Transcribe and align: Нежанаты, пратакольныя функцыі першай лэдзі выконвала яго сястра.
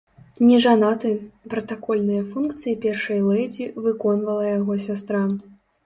Нежанаты, 0.45 1.11
пратакольныя 1.51 2.23
функцыі 2.31 2.75
першай 2.89 3.23
лэдзі 3.29 3.71
выконвала 3.87 4.53
яго 4.59 4.73
сястра. 4.93 5.27